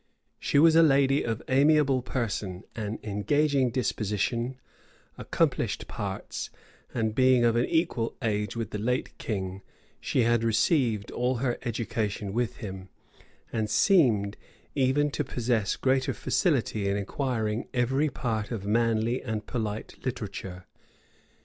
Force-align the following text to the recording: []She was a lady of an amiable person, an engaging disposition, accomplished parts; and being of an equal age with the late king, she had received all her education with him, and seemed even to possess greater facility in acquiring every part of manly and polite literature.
[]She 0.39 0.57
was 0.57 0.75
a 0.75 0.81
lady 0.81 1.21
of 1.23 1.41
an 1.41 1.45
amiable 1.49 2.01
person, 2.01 2.63
an 2.75 2.97
engaging 3.03 3.69
disposition, 3.69 4.59
accomplished 5.15 5.87
parts; 5.87 6.49
and 6.91 7.13
being 7.13 7.45
of 7.45 7.55
an 7.55 7.65
equal 7.67 8.15
age 8.23 8.55
with 8.55 8.71
the 8.71 8.79
late 8.79 9.15
king, 9.19 9.61
she 9.99 10.23
had 10.23 10.43
received 10.43 11.11
all 11.11 11.35
her 11.35 11.59
education 11.65 12.33
with 12.33 12.55
him, 12.57 12.89
and 13.53 13.69
seemed 13.69 14.37
even 14.73 15.11
to 15.11 15.23
possess 15.23 15.75
greater 15.75 16.15
facility 16.15 16.89
in 16.89 16.97
acquiring 16.97 17.67
every 17.71 18.09
part 18.09 18.49
of 18.49 18.65
manly 18.65 19.21
and 19.21 19.45
polite 19.45 20.03
literature. 20.03 20.65